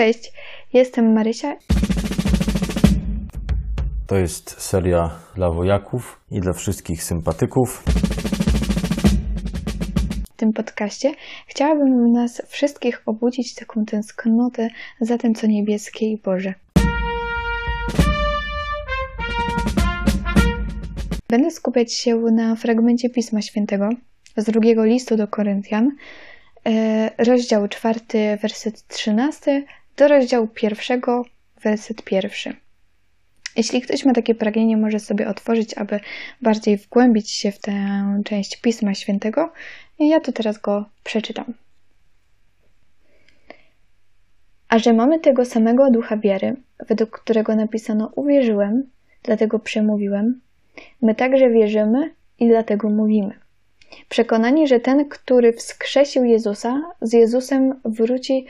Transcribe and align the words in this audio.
Cześć, 0.00 0.32
jestem 0.72 1.14
Marysia. 1.14 1.56
To 4.06 4.16
jest 4.16 4.60
seria 4.60 5.10
dla 5.34 5.50
wojaków 5.50 6.20
i 6.30 6.40
dla 6.40 6.52
wszystkich 6.52 7.02
sympatyków. 7.02 7.82
W 10.32 10.36
tym 10.36 10.52
podcaście 10.52 11.12
chciałabym 11.46 12.12
nas 12.12 12.42
wszystkich 12.48 13.02
obudzić 13.06 13.54
taką 13.54 13.84
tęsknotę 13.84 14.68
za 15.00 15.18
tym, 15.18 15.34
co 15.34 15.46
niebieskie 15.46 16.06
i 16.06 16.20
Boże. 16.24 16.54
Będę 21.28 21.50
skupiać 21.50 21.94
się 21.94 22.16
na 22.16 22.56
fragmencie 22.56 23.10
Pisma 23.10 23.42
Świętego 23.42 23.88
z 24.36 24.44
drugiego 24.44 24.84
listu 24.84 25.16
do 25.16 25.28
Koryntian, 25.28 25.90
e, 26.66 27.24
rozdział 27.24 27.68
czwarty, 27.68 28.38
werset 28.42 28.86
trzynasty 28.86 29.64
do 30.00 30.08
rozdziału 30.08 30.48
pierwszego, 30.48 31.24
werset 31.62 32.02
pierwszy. 32.02 32.56
Jeśli 33.56 33.80
ktoś 33.80 34.04
ma 34.04 34.12
takie 34.12 34.34
pragnienie, 34.34 34.76
może 34.76 35.00
sobie 35.00 35.28
otworzyć, 35.28 35.78
aby 35.78 36.00
bardziej 36.42 36.76
wgłębić 36.76 37.30
się 37.30 37.52
w 37.52 37.58
tę 37.58 37.74
część 38.24 38.60
Pisma 38.60 38.94
Świętego. 38.94 39.52
Ja 39.98 40.20
tu 40.20 40.32
teraz 40.32 40.58
go 40.58 40.84
przeczytam. 41.04 41.54
A 44.68 44.78
że 44.78 44.92
mamy 44.92 45.18
tego 45.18 45.44
samego 45.44 45.90
ducha 45.90 46.16
wiary, 46.16 46.56
według 46.88 47.10
którego 47.10 47.56
napisano 47.56 48.12
uwierzyłem, 48.14 48.90
dlatego 49.22 49.58
przemówiłem, 49.58 50.40
my 51.02 51.14
także 51.14 51.50
wierzymy 51.50 52.14
i 52.38 52.48
dlatego 52.48 52.90
mówimy. 52.90 53.34
Przekonani, 54.08 54.68
że 54.68 54.80
ten, 54.80 55.08
który 55.08 55.52
wskrzesił 55.52 56.24
Jezusa, 56.24 56.82
z 57.00 57.12
Jezusem 57.12 57.80
wróci 57.84 58.46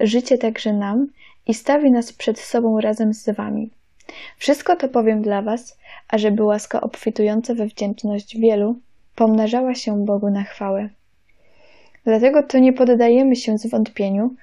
życie 0.00 0.38
także 0.38 0.72
nam 0.72 1.06
i 1.46 1.54
stawi 1.54 1.90
nas 1.90 2.12
przed 2.12 2.40
sobą 2.40 2.80
razem 2.80 3.14
z 3.14 3.30
wami. 3.30 3.70
Wszystko 4.38 4.76
to 4.76 4.88
powiem 4.88 5.22
dla 5.22 5.42
was, 5.42 5.78
ażeby 6.08 6.42
łaska 6.42 6.80
obfitująca 6.80 7.54
we 7.54 7.66
wdzięczność 7.66 8.38
wielu 8.38 8.76
pomnażała 9.14 9.74
się 9.74 10.04
Bogu 10.04 10.30
na 10.30 10.44
chwałę. 10.44 10.88
Dlatego 12.04 12.42
to 12.42 12.58
nie 12.58 12.72
poddajemy 12.72 13.36
się 13.36 13.58
zwątpieniu, 13.58 14.34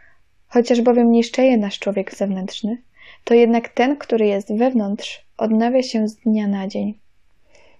chociaż 0.48 0.81
bowiem 0.81 1.12
niszczeje 1.12 1.58
nasz 1.58 1.80
człowiek 1.80 2.16
zewnętrzny, 2.16 2.78
to 3.23 3.34
jednak 3.34 3.70
ten, 3.70 3.97
który 3.97 4.25
jest 4.28 4.58
wewnątrz, 4.58 5.25
odnawia 5.38 5.84
się 5.84 6.08
z 6.08 6.16
dnia 6.16 6.47
na 6.47 6.68
dzień. 6.68 6.94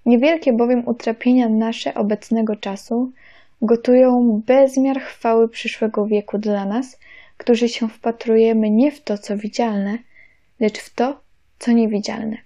Niewielkie 0.06 0.54
bowiem 0.54 0.88
utrapienia 0.88 1.50
nasze 1.50 1.94
obecnego 1.94 2.56
czasu 2.56 3.12
gotują 3.62 4.42
bezmiar 4.46 5.02
chwały 5.02 5.50
przyszłego 5.50 6.06
wieku 6.06 6.38
dla 6.38 6.66
nas, 6.66 7.00
którzy 7.42 7.70
się 7.70 7.90
wpatrujemy 7.90 8.70
nie 8.70 8.92
w 8.92 9.02
to, 9.02 9.18
co 9.18 9.38
widzialne, 9.38 9.98
lecz 10.60 10.80
w 10.80 10.94
to, 10.94 11.20
co 11.60 11.72
niewidzialne. 11.72 12.38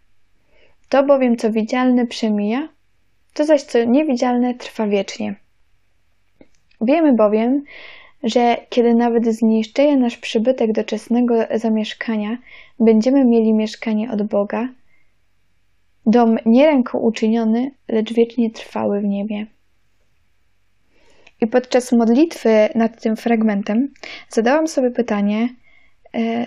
To 0.90 1.04
bowiem, 1.04 1.38
co 1.38 1.52
widzialne 1.52 2.08
przemija, 2.08 2.70
to 3.34 3.46
zaś, 3.46 3.62
co 3.62 3.84
niewidzialne 3.84 4.54
trwa 4.54 4.88
wiecznie. 4.88 5.36
Wiemy 6.82 7.14
bowiem, 7.14 7.64
że 8.24 8.58
kiedy 8.70 8.96
nawet 8.96 9.26
zniszczeje 9.26 9.98
nasz 9.98 10.18
przybytek 10.18 10.72
doczesnego 10.72 11.36
zamieszkania, 11.56 12.38
będziemy 12.80 13.26
mieli 13.26 13.54
mieszkanie 13.54 14.12
od 14.12 14.24
Boga, 14.24 14.70
dom 16.06 16.38
nie 16.46 16.66
ręką 16.66 17.00
uczyniony, 17.00 17.72
lecz 17.88 18.14
wiecznie 18.14 18.52
trwały 18.52 19.02
w 19.02 19.06
niebie. 19.06 19.46
I 21.42 21.48
podczas 21.48 21.92
modlitwy 21.92 22.70
nad 22.76 23.02
tym 23.02 23.16
fragmentem 23.16 23.94
zadałam 24.30 24.68
sobie 24.68 24.92
pytanie, 24.92 25.50
e, 26.14 26.46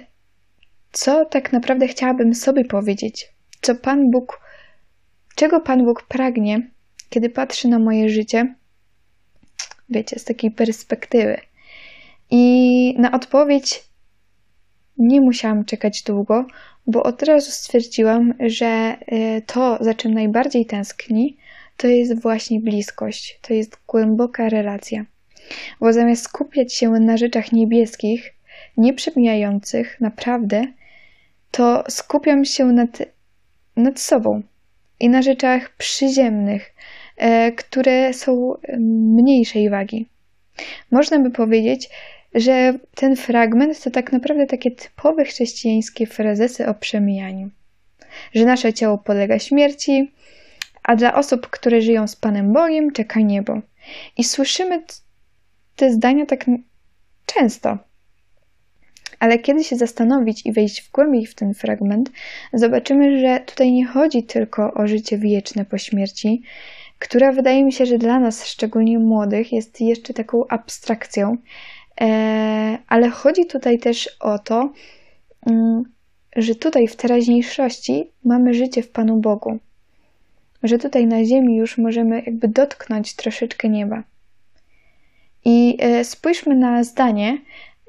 co 0.92 1.24
tak 1.24 1.52
naprawdę 1.52 1.88
chciałabym 1.88 2.34
sobie 2.34 2.64
powiedzieć, 2.64 3.28
co 3.60 3.74
Pan 3.74 4.10
Bóg, 4.10 4.40
czego 5.34 5.60
Pan 5.60 5.84
Bóg 5.84 6.02
pragnie, 6.02 6.70
kiedy 7.10 7.30
patrzy 7.30 7.68
na 7.68 7.78
moje 7.78 8.08
życie, 8.08 8.54
wiecie, 9.88 10.18
z 10.18 10.24
takiej 10.24 10.50
perspektywy. 10.50 11.36
I 12.30 12.94
na 12.98 13.12
odpowiedź 13.12 13.84
nie 14.98 15.20
musiałam 15.20 15.64
czekać 15.64 16.02
długo, 16.02 16.46
bo 16.86 17.02
od 17.02 17.22
razu 17.22 17.50
stwierdziłam, 17.50 18.34
że 18.40 18.66
e, 18.66 19.42
to, 19.42 19.78
za 19.80 19.94
czym 19.94 20.14
najbardziej 20.14 20.66
tęskni, 20.66 21.36
to 21.78 21.86
jest 21.86 22.22
właśnie 22.22 22.60
bliskość, 22.60 23.38
to 23.42 23.54
jest 23.54 23.76
głęboka 23.86 24.48
relacja. 24.48 25.04
Bo 25.80 25.92
zamiast 25.92 26.24
skupiać 26.24 26.74
się 26.74 26.90
na 26.90 27.16
rzeczach 27.16 27.52
niebieskich, 27.52 28.34
nieprzemijających 28.76 30.00
naprawdę, 30.00 30.66
to 31.50 31.84
skupiam 31.88 32.44
się 32.44 32.64
nad, 32.64 32.98
nad 33.76 34.00
sobą 34.00 34.42
i 35.00 35.08
na 35.08 35.22
rzeczach 35.22 35.76
przyziemnych, 35.76 36.74
e, 37.16 37.52
które 37.52 38.14
są 38.14 38.54
mniejszej 38.78 39.70
wagi. 39.70 40.06
Można 40.90 41.18
by 41.18 41.30
powiedzieć, 41.30 41.88
że 42.34 42.78
ten 42.94 43.16
fragment 43.16 43.82
to 43.82 43.90
tak 43.90 44.12
naprawdę 44.12 44.46
takie 44.46 44.70
typowe 44.70 45.24
chrześcijańskie 45.24 46.06
frazesy 46.06 46.66
o 46.66 46.74
przemijaniu. 46.74 47.50
Że 48.34 48.44
nasze 48.44 48.72
ciało 48.72 48.98
podlega 48.98 49.38
śmierci, 49.38 50.12
a 50.88 50.96
dla 50.96 51.14
osób, 51.14 51.46
które 51.46 51.82
żyją 51.82 52.06
z 52.06 52.16
Panem 52.16 52.52
Bogiem, 52.52 52.92
czeka 52.92 53.20
niebo. 53.20 53.60
I 54.16 54.24
słyszymy 54.24 54.82
te 55.76 55.92
zdania 55.92 56.26
tak 56.26 56.44
często. 57.26 57.78
Ale 59.18 59.38
kiedy 59.38 59.64
się 59.64 59.76
zastanowić 59.76 60.46
i 60.46 60.52
wejść 60.52 60.82
w 60.82 60.90
głębiej 60.90 61.26
w 61.26 61.34
ten 61.34 61.54
fragment, 61.54 62.10
zobaczymy, 62.52 63.20
że 63.20 63.40
tutaj 63.40 63.72
nie 63.72 63.86
chodzi 63.86 64.22
tylko 64.22 64.74
o 64.74 64.86
życie 64.86 65.18
wieczne 65.18 65.64
po 65.64 65.78
śmierci, 65.78 66.42
która 66.98 67.32
wydaje 67.32 67.64
mi 67.64 67.72
się, 67.72 67.86
że 67.86 67.98
dla 67.98 68.20
nas, 68.20 68.46
szczególnie 68.46 68.98
młodych, 68.98 69.52
jest 69.52 69.80
jeszcze 69.80 70.14
taką 70.14 70.46
abstrakcją, 70.48 71.36
e, 72.00 72.78
ale 72.88 73.08
chodzi 73.08 73.46
tutaj 73.46 73.78
też 73.78 74.16
o 74.20 74.38
to, 74.38 74.72
mm, 75.46 75.82
że 76.36 76.54
tutaj 76.54 76.88
w 76.88 76.96
teraźniejszości 76.96 78.10
mamy 78.24 78.54
życie 78.54 78.82
w 78.82 78.90
Panu 78.90 79.16
Bogu 79.16 79.58
że 80.62 80.78
tutaj 80.78 81.06
na 81.06 81.24
Ziemi 81.24 81.56
już 81.56 81.78
możemy 81.78 82.22
jakby 82.26 82.48
dotknąć 82.48 83.14
troszeczkę 83.14 83.68
nieba. 83.68 84.02
I 85.44 85.76
e, 85.80 86.04
spójrzmy 86.04 86.54
na 86.56 86.84
zdanie, 86.84 87.38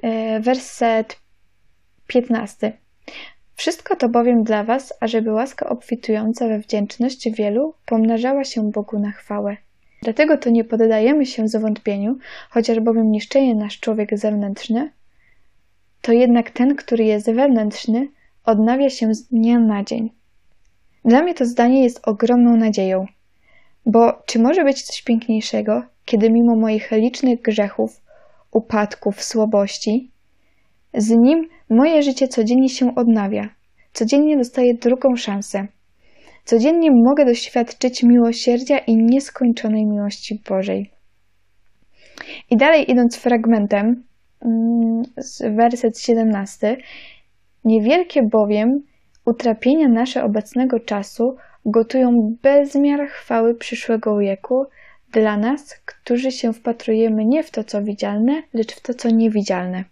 e, 0.02 0.40
werset 0.40 1.20
15. 2.08 2.74
Wszystko 3.56 3.96
to 3.96 4.10
bowiem 4.10 4.44
dla 4.44 4.64
Was, 4.64 4.94
ażeby 5.00 5.32
łaska 5.32 5.70
obfitująca 5.70 6.48
we 6.48 6.60
wdzięczność 6.60 7.30
wielu 7.32 7.74
pomnażała 7.86 8.44
się 8.44 8.72
Bogu 8.72 9.00
na 9.00 9.12
chwałę. 9.12 9.58
Dlatego 10.02 10.38
to 10.38 10.50
nie 10.50 10.64
poddajemy 10.64 11.26
się 11.26 11.48
zawątpieniu, 11.48 12.18
chociaż 12.50 12.80
bowiem 12.80 13.12
niszczeje 13.12 13.56
nasz 13.56 13.80
człowiek 13.80 14.18
zewnętrzny, 14.18 14.92
to 16.02 16.12
jednak 16.12 16.52
ten, 16.52 16.76
który 16.76 17.04
jest 17.04 17.32
wewnętrzny, 17.32 18.08
odnawia 18.46 18.90
się 18.90 19.14
z 19.14 19.28
dnia 19.28 19.60
na 19.60 19.84
dzień. 19.84 20.19
Dla 21.10 21.22
mnie 21.22 21.34
to 21.34 21.46
zdanie 21.46 21.84
jest 21.84 22.08
ogromną 22.08 22.56
nadzieją, 22.58 23.06
bo 23.86 24.24
czy 24.26 24.40
może 24.40 24.64
być 24.64 24.84
coś 24.84 25.02
piękniejszego, 25.02 25.84
kiedy 26.06 26.32
mimo 26.32 26.56
moich 26.56 26.92
licznych 26.92 27.42
grzechów, 27.42 28.02
upadków, 28.52 29.24
słabości, 29.24 30.12
z 30.94 31.10
nim 31.10 31.48
moje 31.70 32.04
życie 32.04 32.28
codziennie 32.28 32.70
się 32.70 32.96
odnawia, 32.96 33.50
codziennie 33.94 34.38
dostaję 34.38 34.74
drugą 34.74 35.16
szansę. 35.16 35.68
Codziennie 36.46 36.92
mogę 36.92 37.26
doświadczyć 37.26 38.04
miłosierdzia 38.04 38.78
i 38.78 38.96
nieskończonej 38.96 39.86
miłości 39.86 40.42
Bożej. 40.50 40.92
I 42.50 42.58
dalej 42.58 42.92
idąc 42.92 43.18
fragmentem, 43.18 44.04
mm, 44.46 45.02
z 45.18 45.56
werset 45.56 46.00
17, 46.00 46.78
niewielkie 47.66 48.22
bowiem 48.24 48.89
Utrapienia 49.30 49.88
nasze 49.88 50.24
obecnego 50.24 50.80
czasu 50.80 51.36
gotują 51.66 52.38
bezmiar 52.42 53.08
chwały 53.08 53.56
przyszłego 53.56 54.18
wieku 54.18 54.66
dla 55.12 55.38
nas, 55.38 55.76
którzy 55.86 56.32
się 56.32 56.54
wpatrujemy 56.54 57.26
nie 57.26 57.44
w 57.44 57.52
to, 57.52 57.64
co 57.64 57.84
widzialne, 57.84 58.44
lecz 58.54 58.76
w 58.76 58.82
to, 58.82 58.94
co 58.94 59.10
niewidzialne. 59.10 59.84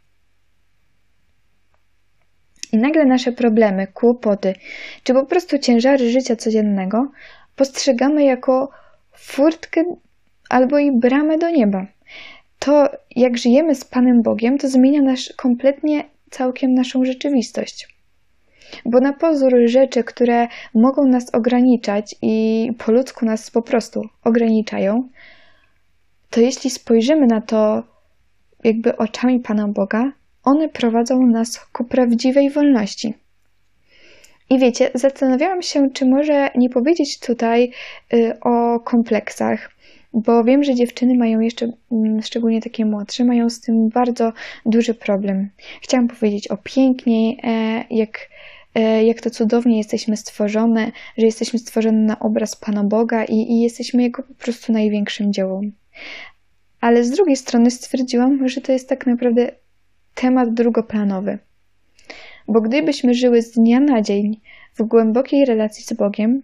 I 2.74 2.78
nagle 2.78 3.06
nasze 3.06 3.31
problemy, 3.31 3.88
kłopoty, 3.88 4.54
czy 5.04 5.13
po 5.13 5.25
prostu 5.25 5.60
ciężary 5.60 6.10
życia 6.10 6.36
codziennego 6.36 7.12
postrzegamy 7.56 8.24
jako 8.24 8.69
furtkę 9.16 9.84
albo 10.50 10.80
i 10.80 11.00
bramę 11.00 11.38
do 11.38 11.50
nieba. 11.50 11.86
To, 12.60 12.89
jak 13.16 13.38
żyjemy 13.38 13.75
z 13.75 13.86
Panem 13.86 14.22
Bogiem, 14.22 14.57
to 14.57 14.69
zmienia 14.69 15.01
nasz 15.01 15.34
kompletnie 15.36 16.04
całkiem 16.30 16.74
naszą 16.74 17.06
rzeczywistość. 17.06 17.97
Bo 18.86 19.00
na 19.00 19.14
pozór 19.14 19.54
rzeczy, 19.66 20.04
które 20.04 20.48
mogą 20.74 21.06
nas 21.06 21.36
ograniczać 21.36 22.16
i 22.22 22.72
po 22.86 22.92
ludzku 22.92 23.25
nas 23.25 23.52
po 23.52 23.62
prostu 23.62 24.02
ograniczają, 24.24 25.10
to 26.30 26.42
jeśli 26.42 26.69
spojrzymy 26.69 27.28
na 27.28 27.42
to 27.42 27.84
jakby 28.64 28.98
oczami 28.98 29.40
Pana 29.40 29.68
Boga, 29.68 30.12
one 30.44 30.69
prowadzą 30.69 31.28
nas 31.28 31.60
ku 31.60 31.84
prawdziwej 31.84 32.50
wolności. 32.50 33.14
I 34.50 34.60
wiecie, 34.60 34.92
zastanawiałam 34.94 35.62
się, 35.62 35.90
czy 35.94 36.06
może 36.06 36.50
nie 36.56 36.70
powiedzieć 36.70 37.20
tutaj 37.20 37.72
y, 38.13 38.40
o 38.42 38.80
kompleksach, 38.80 39.72
bo 40.13 40.44
wiem, 40.44 40.63
że 40.63 40.75
dziewczyny 40.75 41.16
mają 41.16 41.40
jeszcze, 41.40 41.72
mm, 41.92 42.22
szczególnie 42.22 42.62
takie 42.62 42.86
młodsze, 42.86 43.25
mają 43.25 43.50
z 43.50 43.62
tym 43.62 43.90
bardzo 43.90 44.34
duży 44.66 44.94
problem. 44.94 45.50
Chciałam 45.81 46.08
powiedzieć 46.08 46.48
o 46.48 46.58
piękniej, 46.58 47.40
e, 47.44 47.84
jak, 47.90 48.30
jak 48.81 49.21
to 49.21 49.29
cudownie 49.29 49.77
jesteśmy 49.77 50.18
stworzone, 50.18 50.91
że 51.18 51.25
jesteśmy 51.25 51.59
stworzone 51.59 51.97
na 51.97 52.19
obraz 52.19 52.56
Pana 52.56 52.83
Boga 52.83 53.25
i, 53.25 53.35
i 53.35 53.62
jesteśmy 53.62 54.03
Jego 54.03 54.24
po 54.24 54.33
prostu 54.33 54.74
największym 54.74 55.33
dziełem. 55.33 55.71
Ale 56.81 57.03
z 57.03 57.09
drugiej 57.09 57.35
strony 57.35 57.71
stwierdziłam, 57.71 58.50
że 58.50 58.62
to 58.62 58.71
jest 58.71 58.89
tak 58.89 59.07
naprawdę 59.07 59.51
temat 60.15 60.53
drugoplanowy. 60.53 61.38
Bo 62.47 62.62
gdybyśmy 62.62 63.13
żyły 63.13 63.41
z 63.41 63.51
dnia 63.51 63.79
na 63.79 64.01
dzień 64.01 64.39
w 64.75 64.83
głębokiej 64.83 65.45
relacji 65.45 65.83
z 65.83 65.94
Bogiem, 65.94 66.44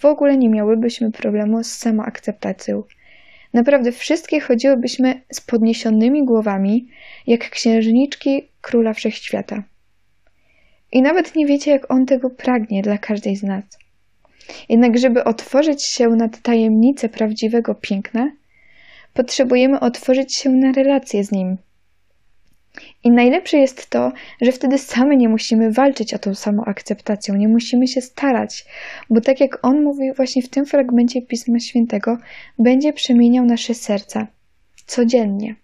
w 0.00 0.04
ogóle 0.04 0.36
nie 0.36 0.48
miałybyśmy 0.48 1.12
problemu 1.12 1.64
z 1.64 1.72
samoakceptacją. 1.72 2.82
Naprawdę 3.52 3.92
wszystkie 3.92 4.40
chodziłybyśmy 4.40 5.20
z 5.32 5.40
podniesionymi 5.40 6.24
głowami, 6.24 6.88
jak 7.26 7.50
księżniczki 7.50 8.48
króla 8.60 8.92
wszechświata. 8.92 9.62
I 10.96 11.02
nawet 11.02 11.36
nie 11.36 11.46
wiecie, 11.46 11.70
jak 11.70 11.90
on 11.90 12.06
tego 12.06 12.30
pragnie 12.30 12.82
dla 12.82 12.98
każdej 12.98 13.36
z 13.36 13.42
nas. 13.42 13.64
Jednak, 14.68 14.98
żeby 14.98 15.24
otworzyć 15.24 15.84
się 15.84 16.08
na 16.08 16.28
tajemnicę 16.28 17.08
prawdziwego 17.08 17.74
piękna, 17.74 18.32
potrzebujemy 19.14 19.80
otworzyć 19.80 20.34
się 20.34 20.50
na 20.50 20.72
relację 20.72 21.24
z 21.24 21.32
nim. 21.32 21.56
I 23.04 23.10
najlepsze 23.10 23.58
jest 23.58 23.90
to, 23.90 24.12
że 24.40 24.52
wtedy 24.52 24.78
same 24.78 25.16
nie 25.16 25.28
musimy 25.28 25.72
walczyć 25.72 26.14
o 26.14 26.18
tą 26.18 26.34
samoakceptację, 26.34 27.34
nie 27.34 27.48
musimy 27.48 27.88
się 27.88 28.00
starać, 28.00 28.64
bo 29.10 29.20
tak 29.20 29.40
jak 29.40 29.58
on 29.62 29.82
mówi 29.82 30.12
właśnie 30.16 30.42
w 30.42 30.48
tym 30.48 30.66
fragmencie 30.66 31.22
Pisma 31.22 31.60
Świętego, 31.60 32.18
będzie 32.58 32.92
przemieniał 32.92 33.44
nasze 33.44 33.74
serca 33.74 34.26
codziennie. 34.86 35.54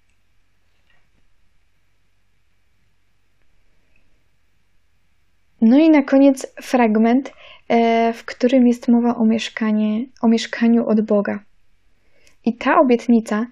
No 5.62 5.78
i 5.78 5.90
na 5.90 6.02
koniec 6.02 6.46
fragment, 6.62 7.32
e, 7.68 8.12
w 8.12 8.24
którym 8.24 8.66
jest 8.66 8.88
mowa 8.88 9.16
o, 9.16 9.24
mieszkanie, 9.24 10.04
o 10.22 10.28
mieszkaniu 10.28 10.86
od 10.86 11.00
Boga. 11.00 11.38
I 12.44 12.54
ta 12.54 12.80
obietnica 12.80 13.46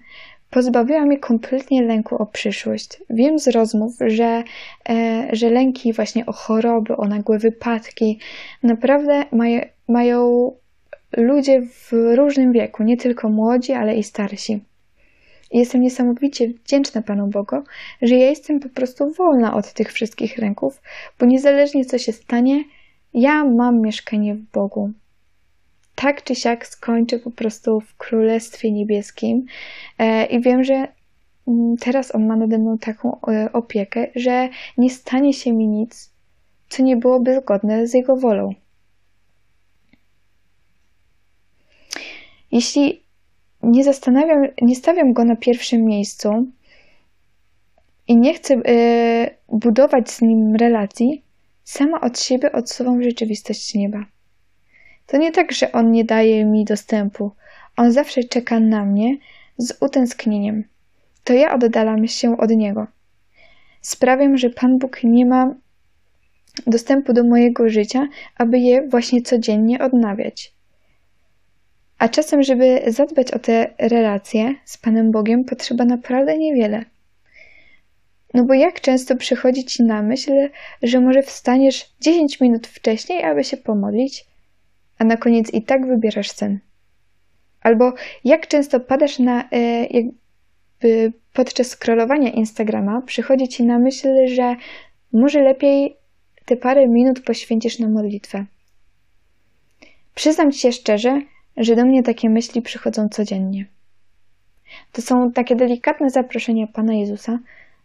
pozbawiła 0.49 1.05
mnie 1.05 1.19
kompletnie 1.19 1.83
lęku 1.83 2.15
o 2.15 2.25
przyszłość. 2.25 3.03
Wiem 3.09 3.39
z 3.39 3.47
rozmów, 3.47 3.93
że, 4.07 4.43
e, 4.89 5.27
że 5.33 5.49
lęki 5.49 5.93
właśnie 5.93 6.25
o 6.25 6.31
choroby, 6.31 6.97
o 6.97 7.07
nagłe 7.07 7.39
wypadki 7.39 8.19
naprawdę 8.63 9.25
mają, 9.31 9.61
mają 9.87 10.51
ludzie 11.17 11.61
w 11.61 11.91
różnym 12.15 12.51
wieku, 12.51 12.83
nie 12.83 12.97
tylko 12.97 13.29
młodzi, 13.29 13.73
ale 13.73 13.95
i 13.95 14.03
starsi. 14.03 14.59
Jestem 15.53 15.81
niesamowicie 15.81 16.47
wdzięczna 16.47 17.01
Panu 17.01 17.27
Bogu, 17.27 17.55
że 18.01 18.15
ja 18.15 18.29
jestem 18.29 18.59
po 18.59 18.69
prostu 18.69 19.11
wolna 19.11 19.53
od 19.53 19.73
tych 19.73 19.93
wszystkich 19.93 20.37
lęków, 20.37 20.81
bo 21.19 21.25
niezależnie 21.25 21.85
co 21.85 21.97
się 21.97 22.11
stanie, 22.11 22.63
ja 23.13 23.45
mam 23.45 23.81
mieszkanie 23.81 24.35
w 24.35 24.41
Bogu 24.41 24.91
tak 26.01 26.23
czy 26.23 26.35
siak 26.35 26.67
skończę 26.67 27.19
po 27.19 27.31
prostu 27.31 27.81
w 27.81 27.97
Królestwie 27.97 28.71
Niebieskim. 28.71 29.45
E, 29.99 30.25
I 30.25 30.41
wiem, 30.41 30.63
że 30.63 30.87
mm, 31.47 31.77
teraz 31.77 32.15
on 32.15 32.27
ma 32.27 32.35
nade 32.35 32.57
mną 32.57 32.77
taką 32.77 33.21
e, 33.27 33.49
opiekę, 33.53 34.07
że 34.15 34.49
nie 34.77 34.89
stanie 34.89 35.33
się 35.33 35.53
mi 35.53 35.67
nic, 35.67 36.11
co 36.69 36.83
nie 36.83 36.97
byłoby 36.97 37.41
zgodne 37.41 37.87
z 37.87 37.93
jego 37.93 38.15
wolą. 38.15 38.53
Jeśli 42.51 43.03
nie 43.63 43.83
zastanawiam, 43.83 44.47
nie 44.61 44.75
stawiam 44.75 45.13
go 45.13 45.25
na 45.25 45.35
pierwszym 45.35 45.85
miejscu 45.85 46.45
i 48.07 48.17
nie 48.17 48.33
chcę 48.33 48.53
y, 48.53 49.29
budować 49.49 50.11
z 50.11 50.21
nim 50.21 50.55
relacji, 50.55 51.23
sama 51.63 52.01
od 52.01 52.19
siebie 52.19 52.51
odsuwam 52.51 53.03
rzeczywistość 53.03 53.75
nieba. 53.75 54.05
To 55.07 55.17
nie 55.17 55.31
tak, 55.31 55.51
że 55.51 55.71
on 55.71 55.91
nie 55.91 56.05
daje 56.05 56.45
mi 56.45 56.65
dostępu. 56.65 57.31
On 57.77 57.91
zawsze 57.91 58.23
czeka 58.23 58.59
na 58.59 58.85
mnie 58.85 59.17
z 59.57 59.77
utęsknieniem. 59.81 60.63
To 61.23 61.33
ja 61.33 61.53
oddalam 61.55 62.07
się 62.07 62.37
od 62.37 62.49
niego. 62.49 62.87
Sprawiam, 63.81 64.37
że 64.37 64.49
Pan 64.49 64.77
Bóg 64.77 65.03
nie 65.03 65.25
ma 65.25 65.55
dostępu 66.67 67.13
do 67.13 67.23
mojego 67.23 67.69
życia, 67.69 68.07
aby 68.37 68.59
je 68.59 68.87
właśnie 68.87 69.21
codziennie 69.21 69.79
odnawiać. 69.79 70.53
A 72.01 72.09
czasem, 72.09 72.43
żeby 72.43 72.81
zadbać 72.87 73.31
o 73.31 73.39
te 73.39 73.73
relacje 73.79 74.55
z 74.65 74.77
Panem 74.77 75.11
Bogiem, 75.11 75.43
potrzeba 75.43 75.85
naprawdę 75.85 76.37
niewiele. 76.37 76.85
No 78.33 78.43
bo 78.43 78.53
jak 78.53 78.81
często 78.81 79.15
przychodzi 79.15 79.65
ci 79.65 79.83
na 79.83 80.01
myśl, 80.01 80.31
że 80.83 80.99
może 80.99 81.21
wstaniesz 81.21 81.93
10 81.99 82.39
minut 82.39 82.67
wcześniej, 82.67 83.23
aby 83.23 83.43
się 83.43 83.57
pomodlić, 83.57 84.25
a 84.97 85.03
na 85.03 85.17
koniec 85.17 85.53
i 85.53 85.61
tak 85.61 85.87
wybierasz 85.87 86.31
sen. 86.31 86.59
Albo 87.61 87.93
jak 88.23 88.47
często 88.47 88.79
padasz 88.79 89.19
na, 89.19 89.49
e, 89.51 89.85
jakby 89.85 91.13
podczas 91.33 91.67
scrollowania 91.67 92.31
Instagrama, 92.31 93.01
przychodzi 93.01 93.47
ci 93.47 93.63
na 93.63 93.79
myśl, 93.79 94.27
że 94.27 94.55
może 95.13 95.41
lepiej 95.41 95.95
te 96.45 96.57
parę 96.57 96.87
minut 96.87 97.23
poświęcisz 97.23 97.79
na 97.79 97.89
modlitwę. 97.89 98.45
Przyznam 100.15 100.51
ci 100.51 100.59
się 100.59 100.71
szczerze, 100.71 101.21
że 101.57 101.75
do 101.75 101.85
mnie 101.85 102.03
takie 102.03 102.29
myśli 102.29 102.61
przychodzą 102.61 103.09
codziennie. 103.09 103.65
To 104.91 105.01
są 105.01 105.31
takie 105.31 105.55
delikatne 105.55 106.09
zaproszenia 106.09 106.67
Pana 106.67 106.93
Jezusa 106.93 107.39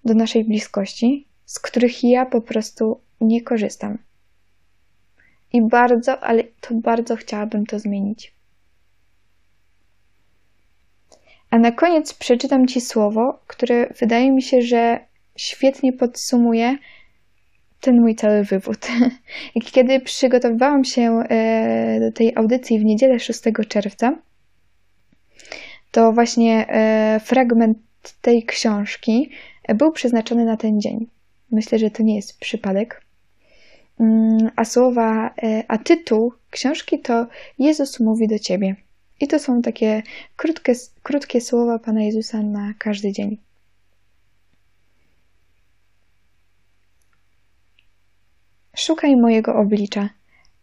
do 0.05 0.15
naszej 0.15 0.45
bliskości, 0.45 1.27
z 1.45 1.59
których 1.59 2.05
ja 2.05 2.27
po 2.27 2.41
prostu 2.41 3.01
nie 3.21 3.43
korzystam. 3.43 3.99
I 5.53 5.63
bardzo, 5.63 6.21
ale 6.21 6.45
to 6.61 6.75
bardzo 6.75 7.17
chciałabym 7.17 7.67
to 7.67 7.79
zmienić. 7.79 8.35
A 11.51 11.59
na 11.59 11.73
koniec 11.73 12.15
przeczytam 12.15 12.67
Ci 12.67 12.81
słowo, 12.81 13.39
które 13.47 13.87
wydaje 14.01 14.33
mi 14.33 14.43
się, 14.43 14.63
że 14.63 15.01
świetnie 15.37 15.93
podsumuje 15.93 16.79
ten 17.87 18.00
mój 18.00 18.15
cały 18.15 18.44
wywód. 18.44 18.87
Kiedy 19.72 20.01
przygotowywałam 20.01 20.84
się 20.84 21.22
e, 21.29 22.01
do 22.01 22.13
tej 22.13 22.37
audycji 22.37 22.79
w 22.79 22.84
niedzielę 22.84 23.20
6 23.20 23.41
czerwca, 23.69 24.19
to 25.91 26.13
właśnie 26.13 26.67
e, 26.69 27.20
fragment 27.25 27.79
tej 28.20 28.43
książki 28.43 29.31
był 29.75 29.93
przeznaczony 29.93 30.44
na 30.44 30.56
ten 30.56 30.81
dzień. 30.81 31.06
Myślę, 31.53 31.79
że 31.79 31.91
to 31.91 32.03
nie 32.03 32.17
jest 32.17 32.41
przypadek. 32.41 33.03
Mm, 34.01 34.51
a 34.56 34.65
słowa, 34.65 35.34
e, 35.43 35.65
a 35.69 35.79
tytuł 35.79 36.32
książki 36.51 36.99
to 36.99 37.27
Jezus 37.58 38.01
mówi 38.01 38.29
do 38.29 38.39
ciebie. 38.39 38.77
I 39.20 39.29
to 39.29 39.39
są 39.39 39.63
takie 39.63 40.03
krótkie, 40.37 40.72
krótkie 41.03 41.41
słowa 41.41 41.79
Pana 41.79 42.03
Jezusa 42.03 42.43
na 42.43 42.75
każdy 42.79 43.13
dzień. 43.13 43.45
Szukaj 48.77 49.17
mojego 49.17 49.55
oblicza, 49.55 50.09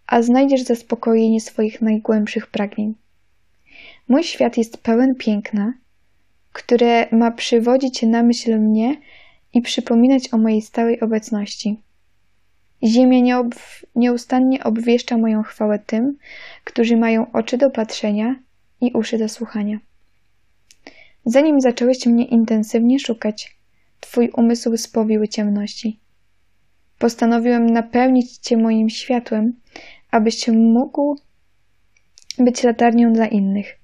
a 0.08 0.22
znajdziesz 0.22 0.62
zaspokojenie 0.62 1.42
swoich 1.42 1.82
najgłębszych 1.82 2.48
pragnień. 2.48 2.96
Mój 4.08 4.24
świat 4.24 4.58
jest 4.58 4.78
pełen 4.78 5.16
piękna, 5.16 5.74
które 6.52 7.08
ma 7.12 7.32
przywodzić 7.32 8.02
na 8.02 8.24
myśl 8.24 8.60
mnie 8.60 8.96
i 9.54 9.62
przypominać 9.62 10.34
o 10.34 10.38
mojej 10.38 10.62
stałej 10.62 11.00
obecności. 11.00 11.80
Ziemia 12.84 13.20
nieob- 13.22 13.86
nieustannie 13.96 14.64
obwieszcza 14.64 15.18
moją 15.18 15.44
chwałę 15.44 15.80
tym, 15.80 16.18
którzy 16.64 16.98
mają 16.98 17.32
oczy 17.32 17.58
do 17.58 17.70
patrzenia 17.70 18.36
i 18.82 18.92
uszy 18.92 19.18
do 19.18 19.30
słuchania. 19.30 19.80
Zanim 21.26 21.62
zacząłeś 21.62 22.06
mnie 22.06 22.26
intensywnie 22.26 23.00
szukać, 23.00 23.58
Twój 24.00 24.30
umysł 24.30 24.78
spowiły 24.78 25.28
ciemności. 25.28 26.00
Postanowiłem 27.04 27.66
napełnić 27.66 28.38
Cię 28.38 28.58
moim 28.58 28.90
światłem, 28.90 29.54
abyś 30.12 30.48
mógł 30.48 31.20
być 32.40 32.64
latarnią 32.64 33.14
dla 33.14 33.28
innych. 33.28 33.80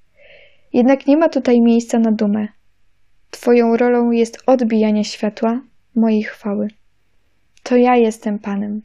Jednak 0.73 1.07
nie 1.07 1.17
ma 1.17 1.29
tutaj 1.29 1.61
miejsca 1.61 1.99
na 1.99 2.11
dumę. 2.11 2.47
Twoją 3.31 3.77
rolą 3.77 4.11
jest 4.11 4.43
odbijanie 4.45 5.05
światła 5.05 5.61
mojej 5.95 6.23
chwały. 6.23 6.67
To 7.63 7.75
ja 7.75 7.95
jestem 7.95 8.39
Panem. 8.39 8.81